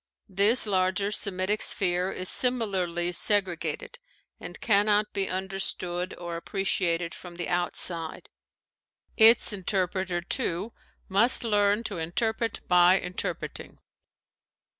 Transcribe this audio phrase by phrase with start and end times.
[0.29, 3.99] This larger Semitic sphere is similarly segregated
[4.39, 8.27] and cannot be understood or appreciated from the outside.
[9.15, 10.73] Its interpreter, too,
[11.07, 13.77] must learn to interpret by interpreting.